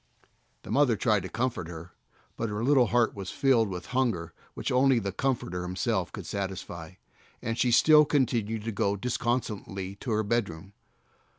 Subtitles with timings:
[0.63, 1.91] The mother tried to comfort her,
[2.35, 6.93] but her little heart was filled with hunger which only the Comforter Himself could satisfy,
[7.39, 10.73] and she still continued to go disconsolately to her bedroom.